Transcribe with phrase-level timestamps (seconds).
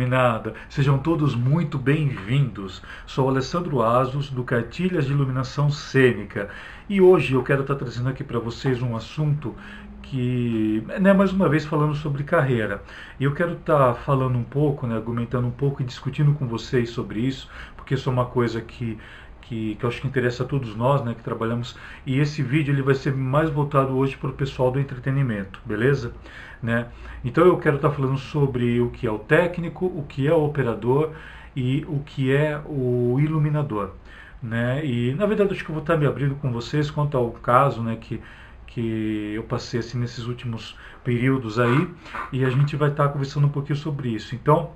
[0.00, 2.82] Iluminada, sejam todos muito bem-vindos.
[3.06, 6.48] Sou Alessandro Asos do Cartilhas de Iluminação Cênica
[6.88, 9.54] e hoje eu quero estar trazendo aqui para vocês um assunto
[10.02, 12.82] que, né, mais uma vez falando sobre carreira.
[13.20, 16.90] E eu quero estar falando um pouco, né, argumentando um pouco e discutindo com vocês
[16.90, 18.98] sobre isso, porque isso é uma coisa que
[19.44, 21.76] que, que eu acho que interessa a todos nós, né, que trabalhamos.
[22.06, 26.12] E esse vídeo ele vai ser mais voltado hoje para o pessoal do entretenimento, beleza?
[26.62, 26.86] Né?
[27.24, 30.44] Então eu quero estar falando sobre o que é o técnico, o que é o
[30.44, 31.12] operador
[31.54, 33.90] e o que é o iluminador.
[34.42, 34.84] Né?
[34.84, 37.82] E na verdade acho que eu vou estar me abrindo com vocês quanto ao caso
[37.82, 38.20] né, que,
[38.66, 41.88] que eu passei assim, nesses últimos períodos aí
[42.32, 44.34] e a gente vai estar conversando um pouquinho sobre isso.
[44.34, 44.70] Então,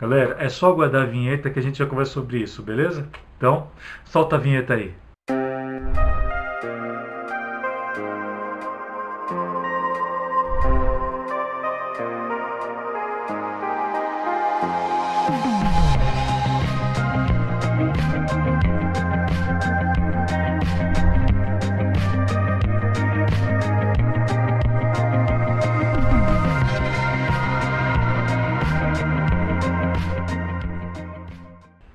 [0.00, 3.06] galera, é só aguardar a vinheta que a gente já conversa sobre isso, beleza?
[3.36, 3.68] Então,
[4.04, 4.94] solta a vinheta aí.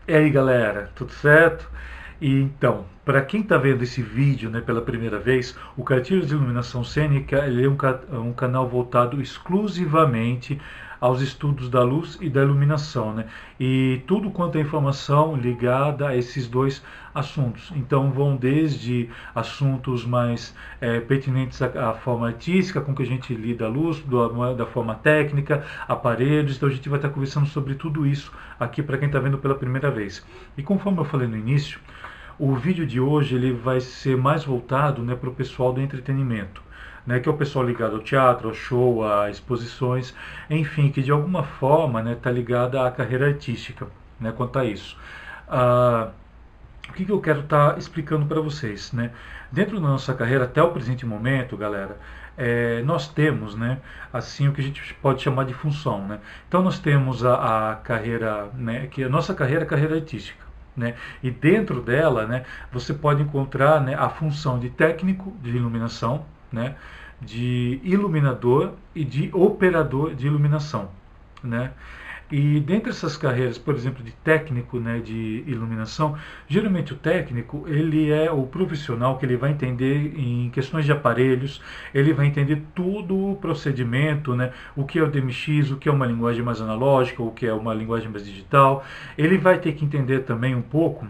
[0.07, 1.67] E aí galera, tudo certo?
[2.21, 6.35] E então, para quem está vendo esse vídeo né, pela primeira vez, o Cartilhos de
[6.35, 10.61] Iluminação Cênica é um, um canal voltado exclusivamente
[11.01, 13.25] aos estudos da luz e da iluminação, né?
[13.59, 17.73] E tudo quanto é informação ligada a esses dois assuntos.
[17.75, 23.33] Então vão desde assuntos mais é, pertinentes à, à, forma artística, com que a gente
[23.33, 26.57] lida a luz, do, da forma técnica, aparelhos.
[26.57, 29.55] Então a gente vai estar conversando sobre tudo isso aqui para quem está vendo pela
[29.55, 30.23] primeira vez.
[30.55, 31.79] E conforme eu falei no início,
[32.37, 36.61] o vídeo de hoje ele vai ser mais voltado né, para o pessoal do entretenimento
[37.05, 40.13] né, que é o pessoal ligado ao teatro, ao show, a exposições,
[40.49, 43.87] enfim, que de alguma forma está né, tá ligada à carreira artística,
[44.19, 44.97] né, quanto a isso.
[45.47, 46.09] Ah,
[46.89, 48.91] o que, que eu quero estar tá explicando para vocês?
[48.91, 49.11] Né?
[49.51, 51.97] Dentro da nossa carreira, até o presente momento, galera,
[52.37, 53.79] é, nós temos né,
[54.11, 56.05] assim o que a gente pode chamar de função.
[56.05, 56.19] Né?
[56.47, 60.45] Então nós temos a, a carreira, né, que a nossa carreira é a carreira artística.
[60.75, 60.95] Né?
[61.21, 66.75] E dentro dela, né, você pode encontrar né, a função de técnico de iluminação, né,
[67.19, 70.89] de iluminador e de operador de iluminação.
[71.43, 71.71] Né?
[72.31, 76.17] E dentre essas carreiras, por exemplo, de técnico né, de iluminação,
[76.47, 81.61] geralmente o técnico ele é o profissional que ele vai entender em questões de aparelhos,
[81.93, 85.91] ele vai entender todo o procedimento, né, o que é o DMX, o que é
[85.91, 88.81] uma linguagem mais analógica, o que é uma linguagem mais digital.
[89.17, 91.05] Ele vai ter que entender também um pouco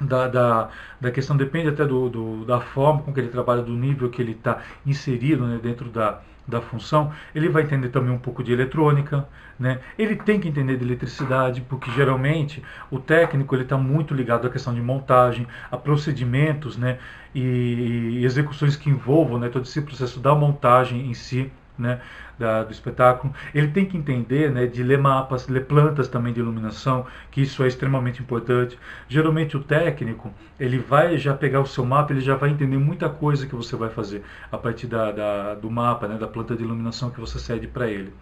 [0.00, 0.68] da, da,
[1.00, 4.20] da, questão depende até do, do, da forma com que ele trabalha, do nível que
[4.20, 7.12] ele está inserido né, dentro da, da função.
[7.34, 9.26] Ele vai entender também um pouco de eletrônica,
[9.58, 9.80] né?
[9.98, 14.74] ele tem que entender de eletricidade, porque geralmente o técnico está muito ligado à questão
[14.74, 16.98] de montagem, a procedimentos né,
[17.34, 22.00] e, e execuções que envolvam né, todo esse processo da montagem em si né,
[22.38, 23.32] da, do espetáculo.
[23.54, 27.62] Ele tem que entender né, de ler mapas, ler plantas também de iluminação, que isso
[27.62, 28.78] é extremamente importante.
[29.08, 33.08] Geralmente o técnico, ele vai já pegar o seu mapa, ele já vai entender muita
[33.08, 36.62] coisa que você vai fazer a partir da, da do mapa, né, da planta de
[36.62, 38.12] iluminação que você cede para ele.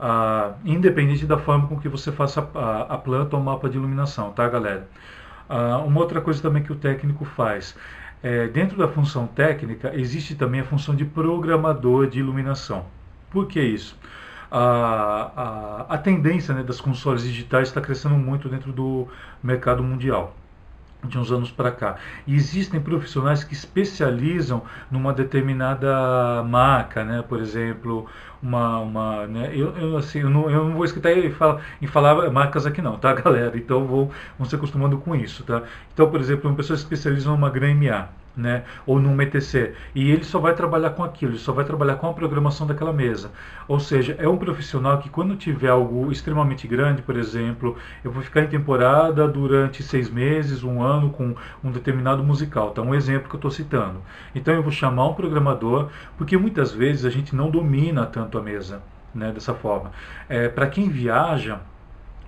[0.00, 4.32] Ah, independente da forma com que você faça a, a planta ou mapa de iluminação,
[4.32, 4.88] tá galera?
[5.48, 7.74] Ah, uma outra coisa também que o técnico faz
[8.22, 12.86] é, dentro da função técnica, existe também a função de programador de iluminação.
[13.30, 13.96] Por que isso?
[14.50, 19.06] A, a, a tendência né, das consoles digitais está crescendo muito dentro do
[19.42, 20.34] mercado mundial
[21.04, 21.96] de uns anos para cá.
[22.26, 27.22] E existem profissionais que especializam numa determinada marca, né?
[27.22, 28.06] Por exemplo,
[28.42, 29.50] uma, uma né?
[29.52, 32.98] eu, eu, assim, eu não, eu não vou escutar em falar, falar marcas aqui não,
[32.98, 33.56] tá, galera?
[33.56, 35.62] Então vou, vamos se acostumando com isso, tá?
[35.94, 38.08] Então, por exemplo, uma pessoa especializa numa GRAM-MA
[38.38, 41.96] né, ou num ETC, e ele só vai trabalhar com aquilo, ele só vai trabalhar
[41.96, 43.32] com a programação daquela mesa.
[43.66, 48.22] Ou seja, é um profissional que quando tiver algo extremamente grande, por exemplo, eu vou
[48.22, 52.80] ficar em temporada durante seis meses, um ano com um determinado musical, tá?
[52.80, 54.00] Um exemplo que eu estou citando.
[54.34, 58.42] Então eu vou chamar um programador, porque muitas vezes a gente não domina tanto a
[58.42, 58.82] mesa,
[59.14, 59.90] né, dessa forma.
[60.28, 61.60] É, Para quem viaja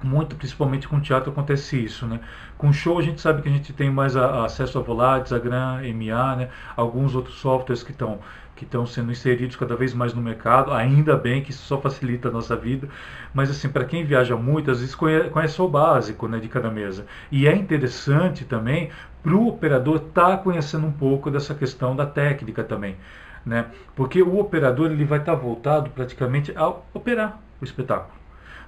[0.02, 2.20] muito, principalmente com teatro, acontece isso, né?
[2.56, 5.32] Com show a gente sabe que a gente tem mais a, a acesso a Volaris,
[5.32, 6.48] a Gran, MA, né?
[6.76, 8.18] Alguns outros softwares que estão
[8.60, 12.28] que estão sendo inseridos cada vez mais no mercado, ainda bem que isso só facilita
[12.28, 12.90] a nossa vida,
[13.32, 16.70] mas assim, para quem viaja muito, às vezes conhece, conhece o básico né, de cada
[16.70, 17.06] mesa.
[17.32, 18.90] E é interessante também
[19.22, 22.96] para o operador estar tá conhecendo um pouco dessa questão da técnica também.
[23.46, 23.64] Né?
[23.96, 28.19] Porque o operador ele vai estar tá voltado praticamente a operar o espetáculo.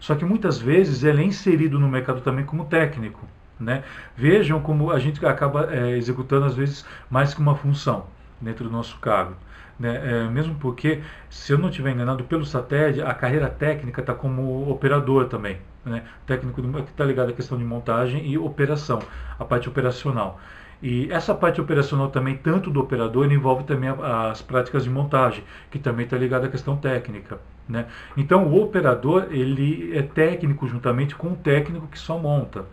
[0.03, 3.25] Só que muitas vezes ele é inserido no mercado também como técnico.
[3.59, 3.85] Né?
[4.17, 8.07] Vejam como a gente acaba é, executando às vezes mais que uma função
[8.41, 9.37] dentro do nosso cargo.
[9.79, 10.25] Né?
[10.25, 11.01] É, mesmo porque,
[11.31, 15.59] se eu não estiver enganado, pelo SATED, a carreira técnica está como operador também.
[15.85, 16.03] Né?
[16.27, 19.01] Técnico que está ligado à questão de montagem e operação,
[19.39, 20.41] a parte operacional.
[20.83, 25.79] E essa parte operacional também, tanto do operador, envolve também as práticas de montagem, que
[25.79, 27.39] também está ligada à questão técnica.
[27.69, 27.87] Né?
[28.17, 32.65] Então, o operador ele é técnico juntamente com o técnico que só monta.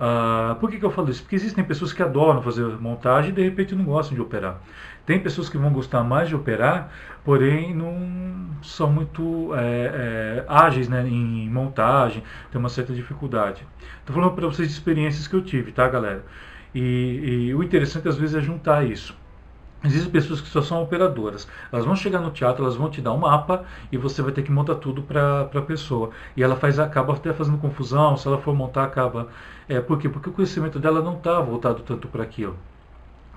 [0.00, 1.22] Ah, por que, que eu falo isso?
[1.22, 4.60] Porque existem pessoas que adoram fazer montagem e de repente não gostam de operar.
[5.04, 6.92] Tem pessoas que vão gostar mais de operar,
[7.24, 12.22] porém não são muito é, é, ágeis né, em montagem,
[12.52, 13.66] tem uma certa dificuldade.
[14.00, 16.24] Estou falando para vocês de experiências que eu tive, tá, galera?
[16.78, 19.16] E, e o interessante às vezes é juntar isso.
[19.82, 21.48] Existem pessoas que só são operadoras.
[21.72, 24.42] Elas vão chegar no teatro, elas vão te dar um mapa e você vai ter
[24.42, 26.10] que montar tudo para a pessoa.
[26.36, 29.26] E ela faz, acaba até fazendo confusão, se ela for montar, acaba.
[29.68, 30.08] É, por quê?
[30.08, 32.56] Porque o conhecimento dela não está voltado tanto para aquilo.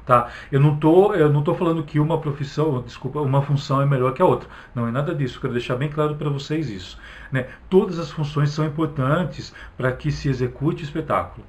[0.05, 0.29] Tá?
[0.51, 4.21] Eu não tô, eu não falando que uma profissão, desculpa, uma função é melhor que
[4.21, 4.49] a outra.
[4.75, 5.39] Não é nada disso.
[5.41, 6.97] Quero deixar bem claro para vocês isso.
[7.31, 7.47] Né?
[7.69, 11.45] Todas as funções são importantes para que se execute o espetáculo.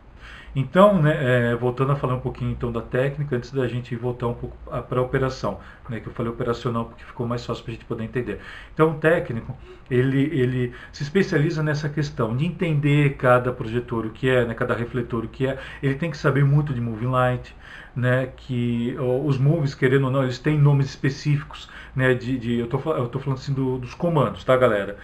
[0.55, 4.27] Então, né, é, voltando a falar um pouquinho então da técnica, antes da gente voltar
[4.29, 5.59] um pouco para a operação,
[5.89, 8.39] né, que eu falei operacional porque ficou mais fácil para a gente poder entender.
[8.75, 9.57] Então, o técnico,
[9.91, 14.75] ele, ele se especializa nessa questão de entender cada projetor o que é, né, cada
[14.75, 17.57] refletor o que é, ele tem que saber muito de moving light,
[17.97, 18.95] né, que
[19.25, 23.19] os movies, querendo ou não, eles têm nomes específicos, né, de, de eu estou tô
[23.19, 24.99] falando assim do, dos comandos, tá, galera?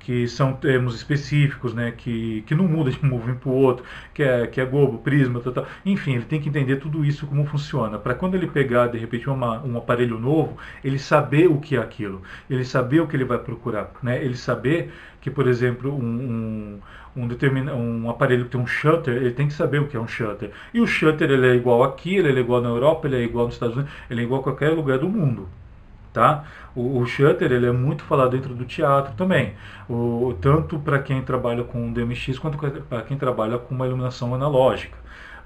[0.00, 3.84] Que são termos específicos, né, que, que não muda de um movimento para o outro,
[4.14, 5.66] que é, que é globo, prisma, tal, tal.
[5.84, 9.28] enfim, ele tem que entender tudo isso como funciona, para quando ele pegar de repente
[9.28, 13.24] uma, um aparelho novo, ele saber o que é aquilo, ele saber o que ele
[13.24, 16.80] vai procurar, né, ele saber que, por exemplo, um,
[17.14, 20.00] um, um, um aparelho que tem um shutter, ele tem que saber o que é
[20.00, 20.50] um shutter.
[20.72, 23.44] E o shutter ele é igual aqui, ele é igual na Europa, ele é igual
[23.44, 25.46] nos Estados Unidos, ele é igual a qualquer lugar do mundo
[26.12, 26.44] tá?
[26.74, 29.54] O, o shutter ele é muito falado dentro do teatro também,
[29.88, 34.96] o, tanto para quem trabalha com DMX quanto para quem trabalha com uma iluminação analógica,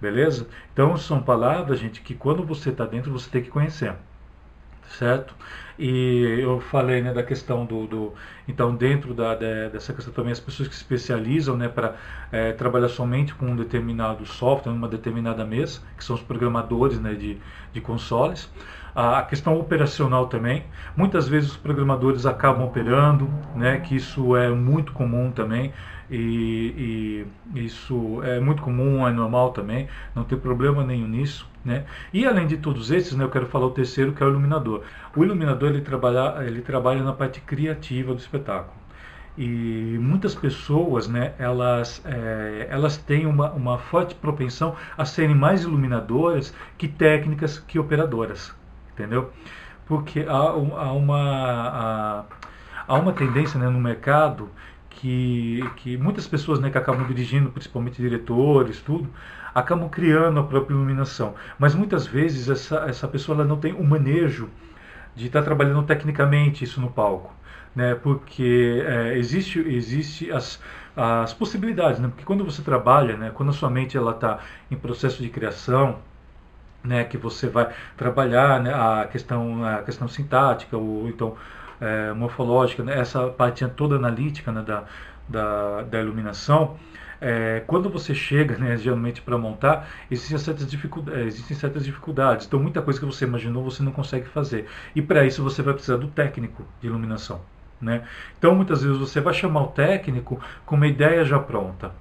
[0.00, 0.46] beleza?
[0.72, 3.94] Então são palavras, gente, que quando você está dentro você tem que conhecer,
[4.99, 5.34] certo?
[5.78, 8.12] E eu falei né, da questão do, do
[8.46, 11.96] então dentro da, de, dessa questão também as pessoas que se especializam né, para
[12.31, 17.14] é, trabalhar somente com um determinado software, uma determinada mesa, que são os programadores né,
[17.14, 17.38] de,
[17.72, 18.49] de consoles
[18.94, 20.64] a questão operacional também.
[20.96, 25.73] Muitas vezes os programadores acabam operando, né, que isso é muito comum também.
[26.11, 31.49] E, e, isso é muito comum, é normal também, não tem problema nenhum nisso.
[31.64, 31.85] Né?
[32.12, 34.82] E além de todos esses, né, eu quero falar o terceiro, que é o iluminador.
[35.17, 38.75] O iluminador ele trabalha, ele trabalha na parte criativa do espetáculo.
[39.37, 45.64] E muitas pessoas, né, elas, é, elas têm uma, uma forte propensão a serem mais
[45.64, 48.55] iluminadoras que técnicas que operadoras
[48.94, 49.31] entendeu?
[49.87, 52.25] Porque há, há uma, há,
[52.88, 54.49] há, uma tendência né, no mercado
[54.88, 59.08] que, que muitas pessoas né, que acabam dirigindo, principalmente diretores, tudo,
[59.55, 61.35] acabam criando a própria iluminação.
[61.58, 64.49] Mas muitas vezes essa, essa pessoa ela não tem o manejo
[65.14, 67.35] de estar trabalhando tecnicamente isso no palco.
[67.75, 70.62] Né, porque é, existe, existe as,
[70.97, 74.38] as possibilidades, né, porque quando você trabalha, né, quando a sua mente está
[74.71, 75.99] em processo de criação,
[76.85, 81.37] né, que você vai trabalhar né, a questão a questão sintática ou então
[81.81, 84.85] é, morfológica, né, essa parte toda analítica né, da,
[85.29, 86.76] da, da iluminação,
[87.21, 92.47] é, quando você chega, né, geralmente para montar, existem certas, dificuldades, é, existem certas dificuldades.
[92.47, 94.67] Então, muita coisa que você imaginou você não consegue fazer.
[94.95, 97.41] E para isso você vai precisar do técnico de iluminação.
[97.81, 98.03] Né?
[98.38, 101.93] Então, muitas vezes você vai chamar o técnico com uma ideia já pronta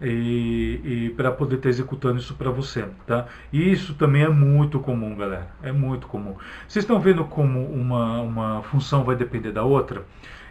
[0.00, 3.26] e, e para poder estar executando isso para você, tá?
[3.52, 6.36] E isso também é muito comum, galera, é muito comum.
[6.66, 10.04] Vocês estão vendo como uma, uma função vai depender da outra?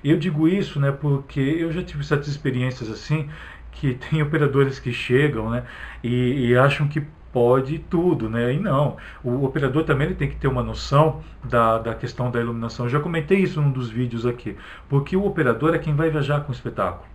[0.03, 3.29] Eu digo isso, né, porque eu já tive certas experiências assim,
[3.71, 5.65] que tem operadores que chegam, né,
[6.03, 7.01] e, e acham que
[7.31, 8.53] pode tudo, né?
[8.53, 8.97] E não.
[9.23, 12.85] O operador também ele tem que ter uma noção da, da questão da iluminação.
[12.85, 14.55] Eu já comentei isso num dos vídeos aqui,
[14.87, 17.07] porque o operador é quem vai viajar com o espetáculo.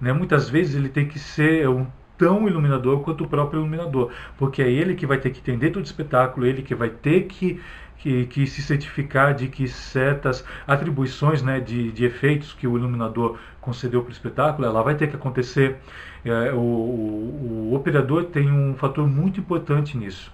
[0.00, 0.12] Né?
[0.12, 1.86] Muitas vezes ele tem que ser um
[2.16, 5.82] tão iluminador quanto o próprio iluminador, porque é ele que vai ter que entender todo
[5.82, 7.60] o espetáculo, ele que vai ter que,
[7.98, 13.38] que, que se certificar de que certas atribuições né, de, de efeitos que o iluminador
[13.60, 15.76] concedeu para o espetáculo, ela vai ter que acontecer.
[16.24, 20.32] É, o, o, o operador tem um fator muito importante nisso.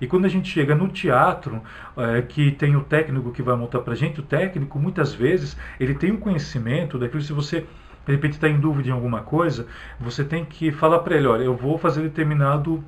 [0.00, 1.62] E quando a gente chega no teatro,
[1.96, 5.56] é, que tem o técnico que vai montar para a gente, o técnico muitas vezes
[5.78, 7.66] ele tem um conhecimento daquilo se você
[8.06, 9.66] de repente está em dúvida em alguma coisa,
[9.98, 12.82] você tem que falar para ele, olha, eu vou fazer determinado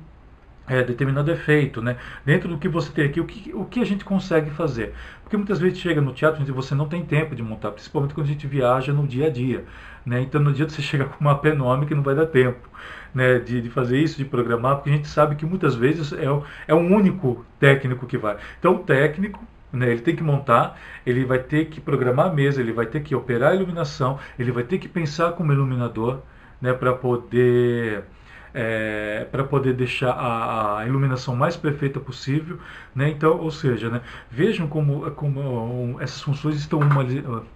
[0.67, 1.97] é, determinado efeito, né?
[2.25, 4.93] Dentro do que você tem aqui, o que, o que a gente consegue fazer?
[5.23, 8.27] Porque muitas vezes chega no teatro e você não tem tempo de montar, principalmente quando
[8.27, 9.65] a gente viaja no dia a dia,
[10.05, 10.21] né?
[10.21, 12.69] Então no dia você chega com uma enorme que não vai dar tempo,
[13.13, 13.39] né?
[13.39, 16.25] De, de fazer isso, de programar, porque a gente sabe que muitas vezes é,
[16.67, 18.37] é um único técnico que vai.
[18.59, 22.61] Então o técnico né, ele tem que montar, ele vai ter que programar a mesa,
[22.61, 26.21] ele vai ter que operar a iluminação, ele vai ter que pensar como iluminador,
[26.61, 28.05] né, para poder
[28.53, 32.59] é, para poder deixar a, a, iluminação mais perfeita possível,
[32.93, 33.09] né?
[33.09, 34.01] Então, ou seja, né?
[34.29, 37.03] vejam como, como essas funções estão uma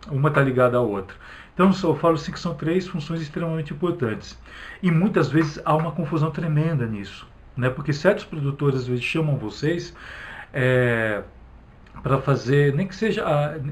[0.09, 1.15] uma está ligada à outra.
[1.53, 4.39] Então, eu falo assim que são três funções extremamente importantes
[4.81, 7.69] e muitas vezes há uma confusão tremenda nisso, né?
[7.69, 9.93] Porque certos produtores às vezes chamam vocês
[10.53, 11.23] é,
[12.03, 13.23] para fazer, nem que seja,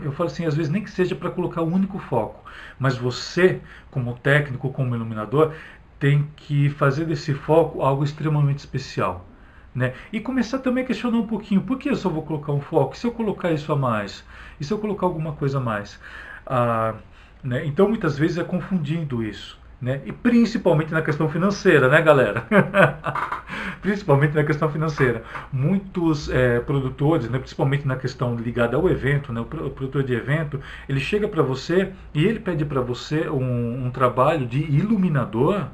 [0.04, 2.44] eu falo assim, às vezes nem que seja para colocar um único foco,
[2.80, 5.54] mas você, como técnico, como iluminador,
[6.00, 9.26] tem que fazer desse foco algo extremamente especial.
[9.74, 9.94] Né?
[10.12, 12.96] E começar também a questionar um pouquinho, por que eu só vou colocar um foco?
[12.96, 14.24] E se eu colocar isso a mais?
[14.60, 16.00] E se eu colocar alguma coisa a mais?
[16.46, 16.96] Ah,
[17.44, 17.66] né?
[17.66, 19.60] Então, muitas vezes é confundindo isso.
[19.82, 20.02] Né?
[20.06, 22.48] E principalmente na questão financeira, né, galera?
[23.86, 25.24] principalmente na questão financeira.
[25.54, 30.60] Muitos é, produtores, né, principalmente na questão ligada ao evento, né, o produtor de evento,
[30.90, 35.68] ele chega para você e ele pede para você um, um trabalho de iluminador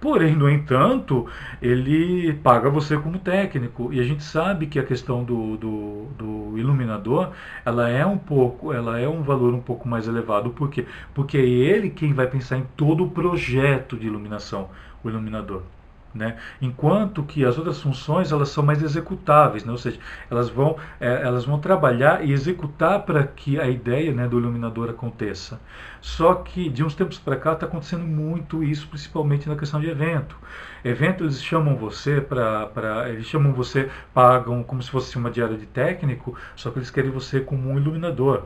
[0.00, 1.28] Porém, no entanto,
[1.62, 3.92] ele paga você como técnico.
[3.92, 7.30] E a gente sabe que a questão do, do, do, iluminador,
[7.64, 10.50] ela é um pouco, ela é um valor um pouco mais elevado.
[10.50, 10.86] Por quê?
[11.14, 14.70] Porque é ele quem vai pensar em todo o projeto de iluminação,
[15.04, 15.62] o iluminador.
[16.14, 16.36] Né?
[16.60, 19.72] Enquanto que as outras funções elas são mais executáveis, né?
[19.72, 19.98] ou seja,
[20.30, 24.90] elas vão, é, elas vão trabalhar e executar para que a ideia né, do iluminador
[24.90, 25.58] aconteça.
[26.02, 29.88] Só que de uns tempos para cá está acontecendo muito isso, principalmente na questão de
[29.88, 30.36] evento.
[30.84, 35.66] Evento eles chamam você para, eles chamam você, pagam como se fosse uma diária de
[35.66, 38.44] técnico, só que eles querem você como um iluminador.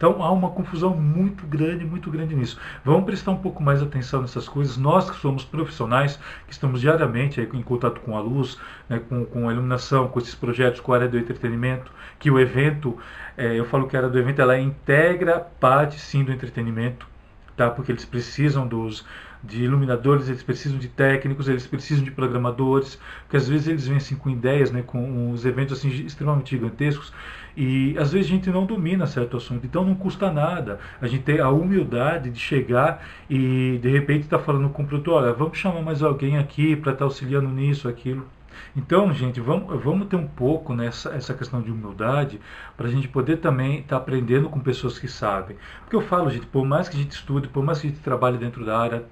[0.00, 2.58] Então há uma confusão muito grande, muito grande nisso.
[2.82, 4.78] Vamos prestar um pouco mais atenção nessas coisas.
[4.78, 8.56] Nós que somos profissionais, que estamos diariamente aí, em contato com a luz,
[8.88, 12.40] né, com, com a iluminação, com esses projetos, com a área do entretenimento, que o
[12.40, 12.96] evento,
[13.36, 17.06] é, eu falo que a área do evento, ela integra parte sim do entretenimento,
[17.54, 17.68] tá?
[17.68, 19.04] porque eles precisam dos
[19.42, 23.96] de iluminadores, eles precisam de técnicos, eles precisam de programadores, porque às vezes eles vêm
[23.96, 27.12] assim com ideias, né, com os eventos assim extremamente gigantescos
[27.56, 31.24] e às vezes a gente não domina certo assunto, então não custa nada a gente
[31.24, 35.32] ter a humildade de chegar e de repente estar tá falando com o produtor, olha,
[35.32, 38.26] vamos chamar mais alguém aqui para estar tá auxiliando nisso, aquilo.
[38.76, 42.40] Então, gente, vamos, vamos ter um pouco nessa essa questão de humildade
[42.76, 45.56] para a gente poder também estar tá aprendendo com pessoas que sabem.
[45.80, 48.02] Porque eu falo, gente, por mais que a gente estude, por mais que a gente
[48.02, 49.04] trabalhe dentro da área,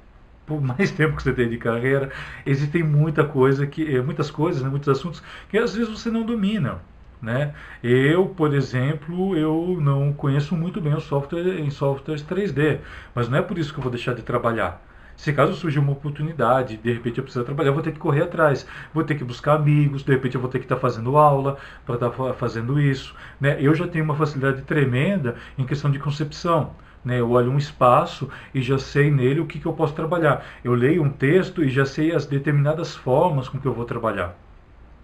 [0.48, 2.10] por mais tempo que você tem de carreira,
[2.46, 6.24] existem muita coisa que, eh, muitas coisas, né, muitos assuntos que às vezes você não
[6.24, 6.80] domina.
[7.20, 7.52] Né?
[7.82, 12.78] Eu, por exemplo, eu não conheço muito bem o software em softwares 3D,
[13.12, 14.80] mas não é por isso que eu vou deixar de trabalhar.
[15.16, 18.22] Se caso surgir uma oportunidade, de repente eu preciso trabalhar, eu vou ter que correr
[18.22, 18.64] atrás,
[18.94, 21.96] vou ter que buscar amigos, de repente eu vou ter que estar fazendo aula para
[21.96, 23.16] estar fazendo isso.
[23.40, 23.56] Né?
[23.60, 26.72] Eu já tenho uma facilidade tremenda em questão de concepção.
[27.04, 27.20] Né?
[27.20, 30.44] Eu olho um espaço e já sei nele o que, que eu posso trabalhar.
[30.62, 34.36] Eu leio um texto e já sei as determinadas formas com que eu vou trabalhar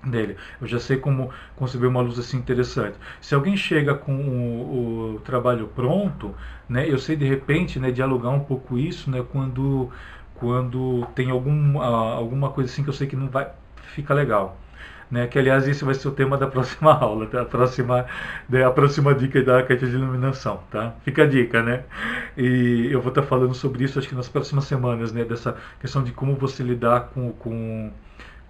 [0.02, 0.36] dele.
[0.60, 2.96] Eu já sei como conceber uma luz assim interessante.
[3.20, 6.34] Se alguém chega com o, o, trabalho pronto,
[6.68, 9.90] né, eu sei de repente né, dialogar um pouco isso né, quando,
[10.34, 13.48] quando tem algum, alguma coisa assim que eu sei que não vai
[13.94, 14.58] ficar legal
[15.10, 15.26] né?
[15.26, 17.42] Que aliás esse vai ser o tema da próxima aula, tá?
[17.42, 18.06] a próxima,
[18.48, 18.64] né?
[18.64, 20.94] a próxima dica da caixa de iluminação, tá?
[21.04, 21.84] Fica a dica, né?
[22.36, 25.24] E eu vou estar falando sobre isso acho que nas próximas semanas, né?
[25.24, 27.90] Dessa questão de como você lidar com, com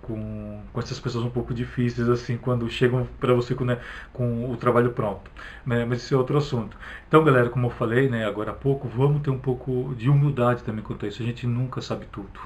[0.03, 3.79] com, com essas pessoas um pouco difíceis assim quando chegam para você com, né,
[4.13, 5.31] com o trabalho pronto
[5.65, 5.87] né?
[5.87, 6.77] mas esse é outro assunto
[7.09, 10.63] então galera como eu falei né agora há pouco vamos ter um pouco de humildade
[10.63, 12.39] também quanto a isso a gente nunca sabe tudo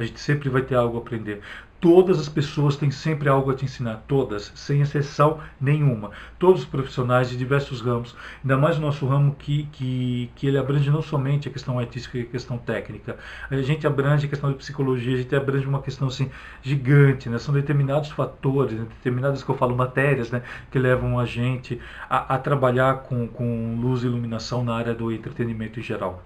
[0.00, 1.42] a gente sempre vai ter algo a aprender.
[1.80, 6.10] Todas as pessoas têm sempre algo a te ensinar, todas, sem exceção nenhuma.
[6.38, 10.58] Todos os profissionais de diversos ramos, ainda mais o nosso ramo que, que, que ele
[10.58, 13.16] abrange não somente a questão artística e a questão técnica.
[13.50, 16.30] A gente abrange a questão de psicologia, a gente abrange uma questão assim
[16.62, 17.38] gigante, né?
[17.38, 18.86] São determinados fatores, né?
[18.96, 20.42] determinadas que eu falo matérias, né?
[20.70, 25.10] Que levam a gente a, a trabalhar com, com luz e iluminação na área do
[25.10, 26.22] entretenimento em geral.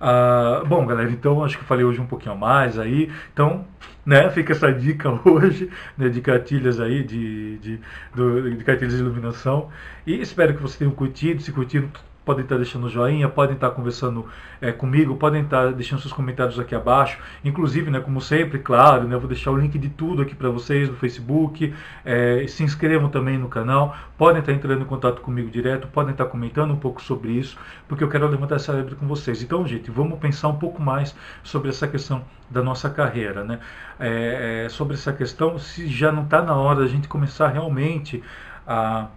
[0.00, 3.10] Ah, bom, galera, então acho que falei hoje um pouquinho mais aí.
[3.32, 3.66] Então,
[4.04, 7.80] né, fica essa dica hoje, né, de cartilhas aí, de, de,
[8.14, 9.70] do, de cartilhas de iluminação.
[10.06, 11.42] E espero que vocês tenham curtido.
[11.42, 11.88] Se curtiram,
[12.24, 14.26] podem estar deixando joinha, podem estar conversando
[14.60, 17.18] é, comigo, podem estar deixando seus comentários aqui abaixo.
[17.44, 20.48] Inclusive, né, como sempre, claro, né, eu vou deixar o link de tudo aqui para
[20.48, 21.72] vocês no Facebook.
[22.04, 26.26] É, se inscrevam também no canal, podem estar entrando em contato comigo direto, podem estar
[26.26, 29.42] comentando um pouco sobre isso, porque eu quero levantar essa lebre com vocês.
[29.42, 33.58] Então, gente, vamos pensar um pouco mais sobre essa questão da nossa carreira, né?
[33.98, 38.22] É, é sobre essa questão, se já não está na hora da gente começar realmente
[38.66, 39.08] a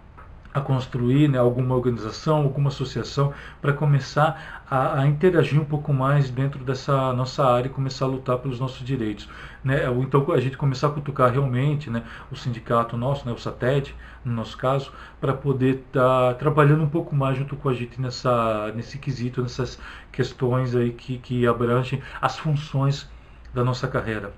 [0.58, 6.30] a construir né, alguma organização, alguma associação, para começar a, a, interagir um pouco mais
[6.30, 9.28] dentro dessa nossa área e começar a lutar pelos nossos direitos.
[9.64, 9.88] Né?
[9.88, 13.94] Ou então a gente começar a cutucar realmente né, o sindicato nosso, né, o SATED,
[14.24, 18.00] no nosso caso, para poder estar tá trabalhando um pouco mais junto com a gente
[18.00, 19.80] nessa, nesse quesito, nessas
[20.12, 23.08] questões aí que, que abrangem as funções
[23.54, 24.32] da nossa carreira.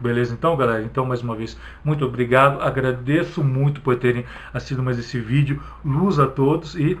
[0.00, 0.82] Beleza, então, galera?
[0.82, 2.60] Então, mais uma vez, muito obrigado.
[2.60, 5.62] Agradeço muito por terem assistido mais esse vídeo.
[5.84, 6.98] Luz a todos e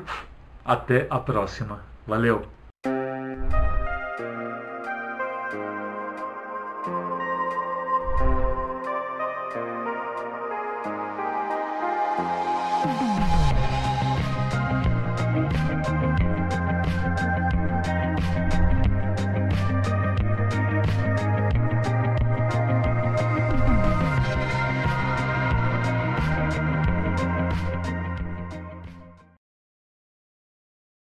[0.64, 1.80] até a próxima.
[2.06, 2.61] Valeu!